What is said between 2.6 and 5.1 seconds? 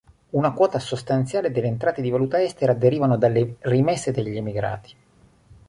derivano dalle rimesse degli emigrati.